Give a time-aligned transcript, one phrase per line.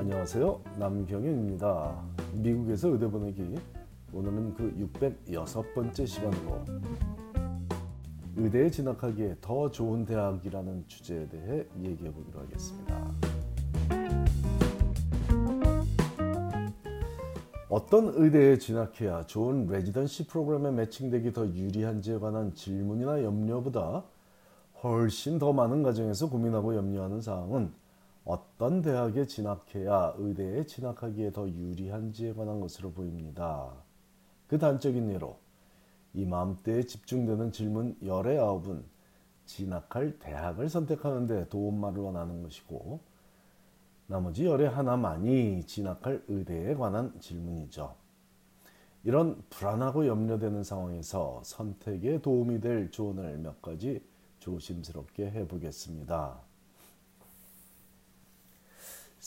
[0.00, 0.62] 안녕하세요.
[0.78, 2.02] 남경윤입니다.
[2.32, 3.54] 미국에서 의대 보내기.
[4.14, 6.64] 오늘은 그 606번째 시간으로
[8.34, 13.12] 의대에 진학하기에 더 좋은 대학이라는 주제에 대해 얘기해 보기로 하겠습니다.
[17.68, 24.04] 어떤 의대에 진학해야 좋은 레지던시 프로그램에 매칭되기 더 유리한지에 관한 질문이나 염려보다
[24.82, 27.79] 훨씬 더 많은 가정에서 고민하고 염려하는 사항은
[28.24, 33.72] 어떤 대학에 진학해야 의대에 진학하기에 더 유리한지에 관한 것으로 보입니다.
[34.46, 35.38] 그 단적인 예로
[36.14, 38.84] 이맘때에 집중되는 질문 열의 아홉은
[39.46, 43.00] 진학할 대학을 선택하는 데 도움말을 원하는 것이고
[44.06, 47.94] 나머지 열의 하나만이 진학할 의대에 관한 질문이죠.
[49.04, 54.04] 이런 불안하고 염려되는 상황에서 선택에 도움이 될 조언을 몇 가지
[54.40, 56.49] 조심스럽게 해보겠습니다.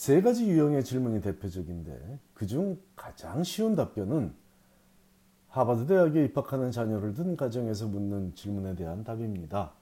[0.00, 4.32] 세 가지 유형의 질문이 대표적인데 그중 가장 쉬운 답변은
[5.48, 9.72] 하버드 대학에 입학하는 자녀를 둔 가정에서 묻는 질문에 대한 답입니다.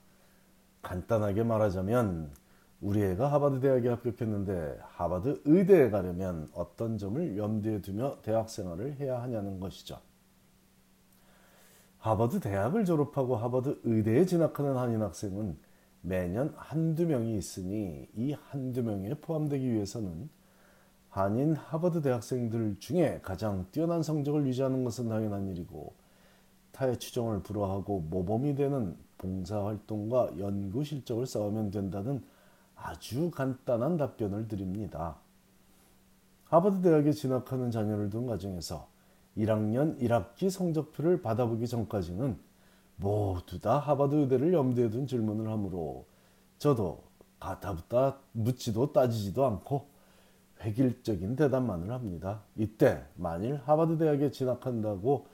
[0.83, 2.33] 간단하게 말하자면
[2.81, 9.23] 우리 애가 하버드 대학에 합격했는데 하버드 의대에 가려면 어떤 점을 염두에 두며 대학 생활을 해야
[9.23, 10.01] 하냐는 것이죠.
[11.99, 15.68] 하버드 대학을 졸업하고 하버드 의대에 진학하는 한인 학생은
[16.01, 20.29] 매년 한두 명이 있으니 이 한두 명에 포함되기 위해서는
[21.09, 25.95] 한인 하버드 대학생들 중에 가장 뛰어난 성적을 유지하는 것은 당연한 일이고
[26.73, 32.23] 타의 추종을 불허하고 모범이 되는 봉사활동과 연구 실적을 쌓으면 된다는
[32.77, 35.17] 아주 간단한 답변을 드립니다.
[36.45, 38.89] 하버드 대학에 진학하는 자녀를 둔 가정에서
[39.37, 42.39] 1학년 1학기 성적표를 받아보기 전까지는
[42.99, 46.07] 모두 다 하버드 의대를 염두에 둔 질문을 하므로
[46.59, 47.05] 저도
[47.41, 49.87] 가타부터 묻지도 따지지도 않고
[50.61, 52.43] 획일적인 대답만을 합니다.
[52.57, 55.27] 이때 만일 하버드 대학에 진학한다고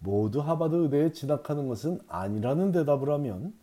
[0.00, 3.54] 모두 하버드 의대에 진학하는 것은 아니라는 대답을 하면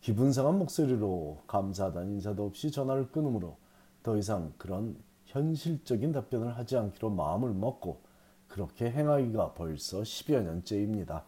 [0.00, 3.56] 기분 상한 목소리로 감사하다는 인사도 없이 전화를 끊으므로
[4.02, 4.96] 더 이상 그런
[5.26, 8.00] 현실적인 답변을 하지 않기로 마음을 먹고
[8.48, 11.24] 그렇게 행하기가 벌써 10여 년째입니다.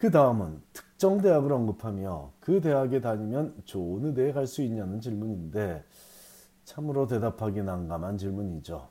[0.00, 5.84] 그 다음은 특정 대학을 언급하며 그 대학에 다니면 좋은 의대에 갈 수 있냐는 질문인데
[6.64, 8.88] 참으로 대답하기 난감한 질문이죠.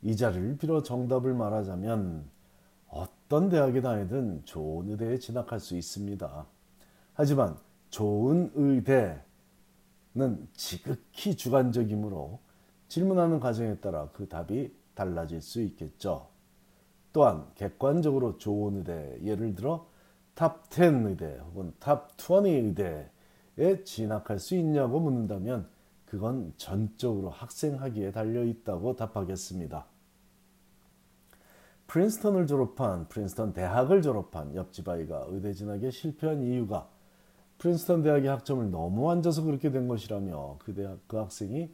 [0.00, 2.24] 이 자리를 빌어 정답을 말하자면
[2.88, 6.46] 어떤 대학에 다니든 좋은 의대에 진학할 수 있습니다.
[7.12, 7.58] 하지만
[7.90, 9.28] 좋은 의대는
[10.54, 12.40] 지극히 주관적이므로
[12.88, 16.28] 질문하는 과정에 따라 그 답이 달라질 수 있겠죠.
[17.12, 19.92] 또한 객관적으로 좋은 의대, 예를 들어
[20.34, 22.46] top 10 의대 혹은 top 20
[23.56, 25.68] 의대에 진학할 수 있냐고 묻는다면
[26.06, 29.86] 그건 전적으로 학생 하기에 달려 있다고 답하겠습니다.
[31.86, 36.88] 프린스턴을 졸업한 프린스턴 대학을 졸업한 옆집 아이가 의대 진학에 실패한 이유가
[37.58, 41.70] 프린스턴 대학의 학점을 너무 앉아서 그렇게 된 것이라며 그 대학 그 학생이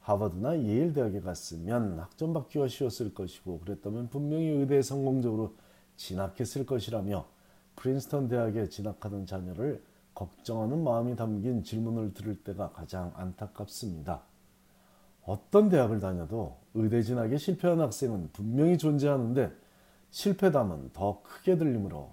[0.00, 5.54] 하버드나 예일 대학에 갔으면 학점 받기가 쉬웠을 것이고 그랬다면 분명히 의대에 성공적으로
[5.96, 7.26] 진학했을 것이라며
[7.78, 9.80] 프린스턴 대학에 진학하는 자녀를
[10.12, 14.22] 걱정하는 마음이 담긴 질문을 들을 때가 가장 안타깝습니다.
[15.24, 19.52] 어떤 대학을 다녀도 의대 진학에 실패한 학생은 분명히 존재하는데
[20.10, 22.10] 실패담은 더 크게 들리므로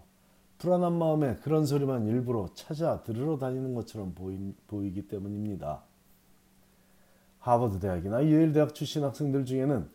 [0.60, 5.82] 불안한 마음에 그런 소리만 일부러 찾아 들으러 다니는 것처럼 보이, 보이기 때문입니다.
[7.40, 9.90] 하버드 대학이나 예일 대학 출신 학생들 중에는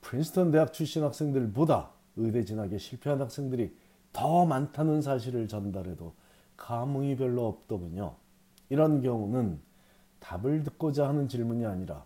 [0.00, 3.81] 프린스턴 대학 출신 학생들보다 의대 진학에 실패한 학생들이
[4.12, 6.14] 더 많다는 사실을 전달해도
[6.56, 8.14] 감흥이 별로 없더군요.
[8.68, 9.60] 이런 경우는
[10.20, 12.04] 답을 듣고자 하는 질문이 아니라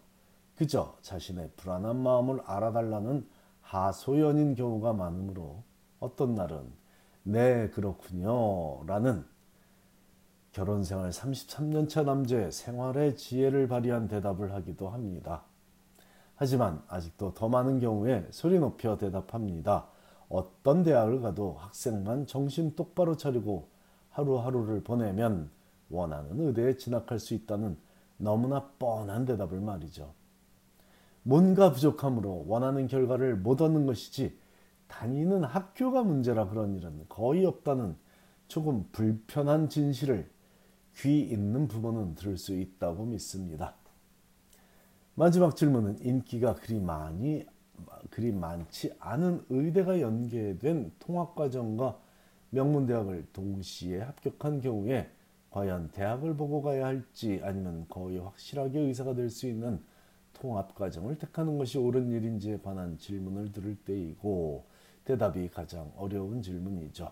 [0.56, 3.28] 그저 자신의 불안한 마음을 알아달라는
[3.60, 5.62] 하소연인 경우가 많으므로
[6.00, 6.72] 어떤 날은
[7.24, 8.84] 네, 그렇군요.
[8.86, 9.24] 라는
[10.52, 15.42] 결혼 생활 33년차 남자의 생활의 지혜를 발휘한 대답을 하기도 합니다.
[16.36, 19.88] 하지만 아직도 더 많은 경우에 소리 높여 대답합니다.
[20.28, 23.68] 어떤 대학을 가도 학생만 정신 똑바로 차리고
[24.10, 25.50] 하루하루를 보내면
[25.88, 27.76] 원하는 의대에 진학할 수 있다는
[28.16, 30.12] 너무나 뻔한 대답을 말이죠.
[31.22, 34.38] 뭔가 부족함으로 원하는 결과를 못 얻는 것이지
[34.88, 37.96] 다니는 학교가 문제라 그런 일은 거의 없다는
[38.48, 40.30] 조금 불편한 진실을
[40.96, 43.74] 귀 있는 부모는 들을 수 있다고 믿습니다.
[45.14, 47.44] 마지막 질문은 인기가 그리 많이
[48.10, 51.98] 그리 많지 않은 의대가 연계된 통합과정과
[52.50, 55.10] 명문대학을 동시에 합격한 경우에
[55.50, 59.80] 과연 대학을 보고 가야 할지 아니면 거의 확실하게 의사가 될 수 있는
[60.34, 64.64] 통합과정을 택하는 것이 옳은 일인지에 관한 질문을 들을 때이고
[65.04, 67.10] 대답이 가장 어려운 질문이죠.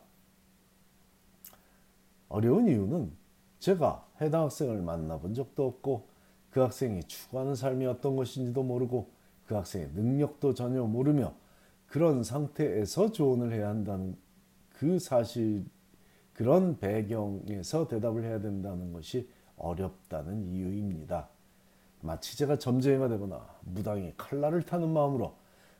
[2.29, 3.12] 어려운 이유는
[3.61, 6.06] 제가 해당 학생을 만나본 적도 없고
[6.50, 9.08] 그 학생이 추구하는 삶이 어떤 것인지도 모르고
[9.46, 11.35] 그 학생의 능력도 전혀 모르며
[11.87, 14.17] 그런 상태에서 조언을 해야 한다는
[14.70, 15.64] 그 사실
[16.32, 21.29] 그런 배경에서 대답을 해야 된다는 것이 어렵다는 이유입니다.
[22.00, 25.37] 마치 제가 점쟁이가 되거나 무당이 칼날을 타는 마음으로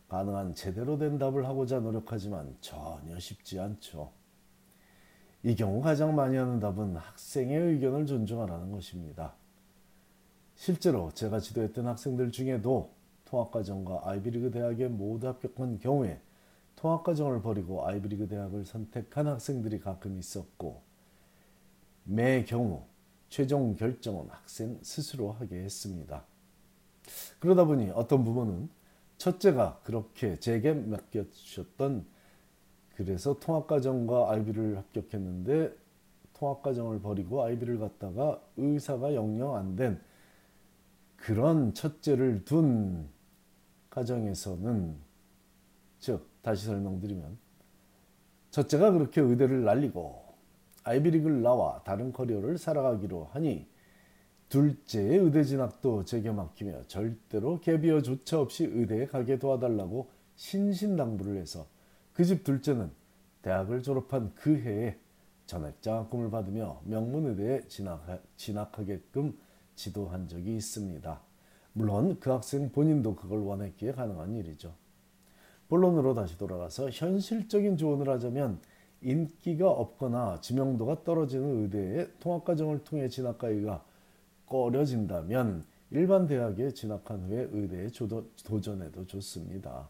[0.09, 4.13] 가능한 제대로 된 답을 하고자 노력하지만 전혀 쉽지 않죠.
[5.43, 9.35] 이 경우 가장 많이 하는 답은 학생의 의견을 존중하라는 것입니다.
[10.55, 12.95] 실제로 제가 지도했던 학생들 중에도
[13.35, 16.21] 통합과정과 아이비리그 대학에 모두 합격한 경우에
[16.77, 20.83] 통합과정을 버리고 아이비리그 대학을 선택한 학생들이 가끔 있었고
[22.05, 22.85] 매 경우
[23.29, 26.25] 최종 결정은 학생 스스로 하게 했습니다.
[27.41, 28.69] 그러다 보니 어떤 부모는
[29.19, 32.07] 첫째가 그렇게 제게 맡겨주셨던
[32.95, 35.75] 그래서 통합과정과 아이비를 합격했는데
[36.35, 40.01] 통합과정을 버리고 아이비를 갔다가 의사가 영영 안 된
[41.17, 43.09] 그런 첫째를 둔
[43.95, 44.97] 가정에서는
[46.01, 47.39] 즉 다시 설명드리면
[48.51, 50.25] 첫째가 그렇게 의대를 날리고
[50.83, 53.67] 아이비리그를 나와 다른 커리어를 살아가기로 하니
[54.49, 61.67] 둘째의 의대 진학도 제게 맡기며 절대로 개비어조차 없이 의대에 가게 도와달라고 신신당부를 해서
[62.13, 62.91] 그 집 둘째는
[63.43, 64.99] 대학을 졸업한 그 해에
[65.47, 69.39] 전액 장학금을 받으며 명문의대에 진학, 진학하게끔
[69.75, 71.21] 지도한 적이 있습니다.
[71.75, 74.73] 물론 그 학생 본인도 그걸 원했기에 가능한 일이죠.
[75.69, 78.61] 본론으로 다시 돌아가서 현실적인 조언을 하자면
[79.03, 83.85] 인기가 없거나 지명도가 떨어지는 의대에 통합과정을 통해 진학하기가
[84.47, 87.89] 꺼려진다면 일반 대학에 진학한 후에 의대에
[88.45, 89.89] 도전해도 좋습니다.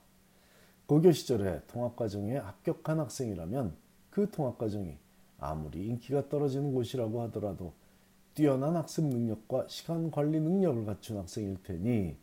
[0.86, 3.74] 고교 시절에 통합과정에 합격한 학생이라면
[4.10, 4.96] 그 통합과정이
[5.38, 7.72] 아무리 인기가 떨어지는 곳이라고 하더라도
[8.34, 12.16] 뛰어난 학습 능력과 시간 관리 능력을 갖춘 학생일 테니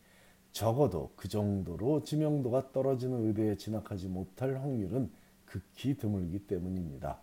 [0.52, 5.10] 적어도 그 정도로 지명도가 떨어지는 의대에 진학하지 못할 확률은
[5.46, 7.20] 극히 드물기 때문입니다.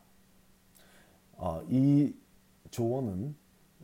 [1.36, 2.14] 어, 이
[2.70, 3.34] 조언은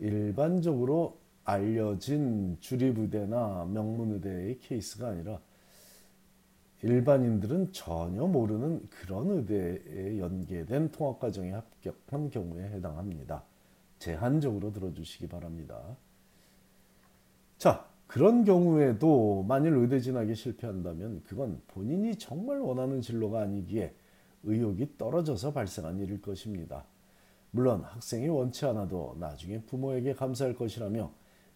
[0.01, 5.41] 일반적으로 알려진 주립의대나 명문의대의 케이스가 아니라
[6.83, 13.45] 일반인들은 전혀 모르는 그런 의대에 연계된 통합과정에 합격한 경우에 해당합니다.
[14.05, 15.97] 제한적으로 들어주시기 바랍니다.
[17.57, 23.95] 자, 그런 경우에도 만일 의대 진학에 실패한다면 그건 본인이 정말 원하는 진로가 아니기에
[24.43, 26.85] 의욕이 떨어져서 발생한 일일 것입니다.
[27.51, 31.11] 물론 학생이 원치 않아도 나중에 부모에게 감사할 것이라며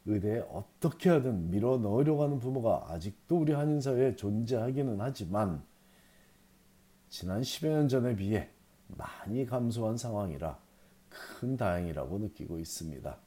[0.06, 5.62] 의대에 어떻게 하든 밀어 넣으려고 하는 부모가 아직도 우리 한인사회에 존재하기는 하지만
[7.10, 8.48] 지난 10여 년 전에 비해
[8.86, 10.67] 많이 감소한 상황이라
[11.10, 13.18] 큰 다행이라고 느끼고 있습니다.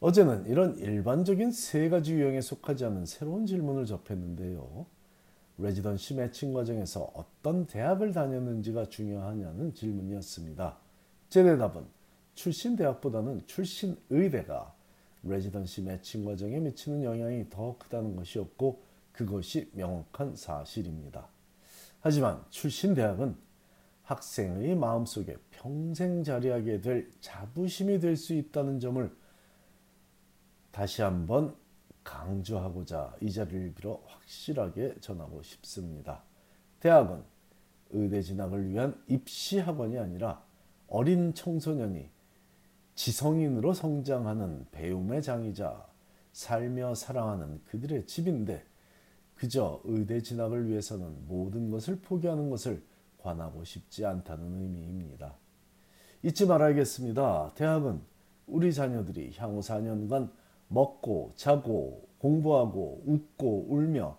[0.00, 4.86] 어제는 이런 일반적인 세 가지 유형에 속하지 않은 새로운 질문을 접했는데요.
[5.58, 10.76] 레지던시 매칭 과정에서 어떤 대학을 다녔는지가 중요하냐는 질문이었습니다.
[11.30, 11.86] 제 대답은
[12.34, 14.74] 출신 대학보다는 출신 의대가
[15.22, 21.26] 레지던시 매칭 과정에 미치는 영향이 더 크다는 것이었고 그것이 명확한 사실입니다.
[22.00, 23.34] 하지만 출신 대학은
[24.06, 29.14] 학생의 마음속에 평생 자리하게 될 자부심이 될 수 있다는 점을
[30.70, 31.54] 다시 한번
[32.04, 36.22] 강조하고자 이 자리를 빌어 확실하게 전하고 싶습니다.
[36.78, 37.22] 대학은
[37.90, 40.42] 의대 진학을 위한 입시 학원이 아니라
[40.86, 42.08] 어린 청소년이
[42.94, 45.84] 지성인으로 성장하는 배움의 장이자
[46.32, 48.64] 살며 사랑하는 그들의 집인데
[49.34, 52.82] 그저 의대 진학을 위해서는 모든 것을 포기하는 것을
[53.26, 55.34] 관하고 싶지 않다는 의미입니다.
[56.22, 57.52] 잊지 말아야겠습니다.
[57.56, 58.00] 대학은
[58.46, 60.30] 우리 자녀들이 향후 4년간
[60.68, 64.16] 먹고 자고 공부하고 웃고 울며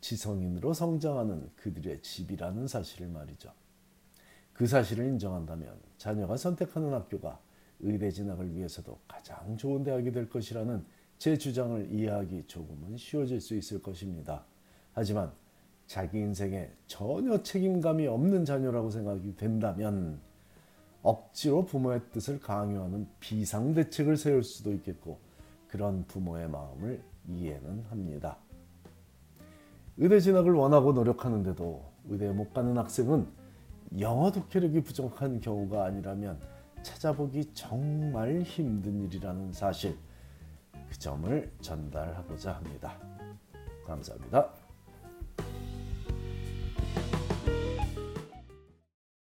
[0.00, 3.52] 지성인으로 성장하는 그들의 집이라는 사실을 말이죠.
[4.52, 7.40] 그 사실을 인정한다면 자녀가 선택하는 학교가
[7.80, 10.84] 의대 진학을 위해서도 가장 좋은 대학이 될 것이라는
[11.18, 14.44] 제 주장을 이해하기 조금은 쉬워질 수 있을 것입니다.
[14.92, 15.32] 하지만
[15.86, 20.20] 자기 인생에 전혀 책임감이 없는 자녀라고 생각이 된다면
[21.02, 25.20] 억지로 부모의 뜻을 강요하는 비상대책을 세울 수도 있겠고
[25.68, 28.38] 그런 부모의 마음을 이해는 합니다.
[29.96, 33.26] 의대 진학을 원하고 노력하는데도 의대에 못 가는 학생은
[34.00, 36.40] 영어 독해력이 부족한 경우가 아니라면
[36.82, 39.96] 찾아보기 정말 힘든 일이라는 사실
[40.88, 42.98] 그 점을 전달하고자 합니다.
[43.84, 44.65] 감사합니다.